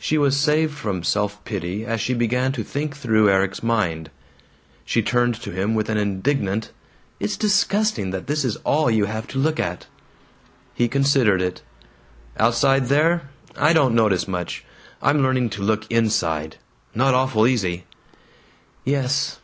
She 0.00 0.18
was 0.18 0.36
saved 0.36 0.74
from 0.76 1.04
self 1.04 1.44
pity 1.44 1.84
as 1.84 2.00
she 2.00 2.12
began 2.12 2.50
to 2.50 2.64
think 2.64 2.96
through 2.96 3.30
Erik's 3.30 3.62
mind. 3.62 4.10
She 4.84 5.00
turned 5.00 5.36
to 5.42 5.52
him 5.52 5.76
with 5.76 5.88
an 5.88 5.96
indignant, 5.96 6.72
"It's 7.20 7.36
disgusting 7.36 8.10
that 8.10 8.26
this 8.26 8.44
is 8.44 8.56
all 8.64 8.90
you 8.90 9.04
have 9.04 9.28
to 9.28 9.38
look 9.38 9.60
at." 9.60 9.86
He 10.74 10.88
considered 10.88 11.40
it. 11.40 11.62
"Outside 12.36 12.86
there? 12.88 13.28
I 13.56 13.72
don't 13.72 13.94
notice 13.94 14.26
much. 14.26 14.64
I'm 15.00 15.22
learning 15.22 15.50
to 15.50 15.62
look 15.62 15.88
inside. 15.88 16.56
Not 16.92 17.14
awful 17.14 17.46
easy!" 17.46 17.84
"Yes. 18.84 19.38